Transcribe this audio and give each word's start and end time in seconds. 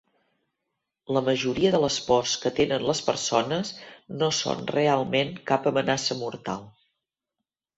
La 1.17 1.21
majoria 1.25 1.71
de 1.75 1.81
les 1.83 1.97
pors 2.07 2.33
que 2.45 2.51
tenen 2.59 2.87
les 2.91 3.01
persones 3.09 3.75
no 4.23 4.31
són 4.39 4.67
realment 4.79 5.31
cap 5.53 5.69
amenaça 5.75 6.19
mortal. 6.25 6.67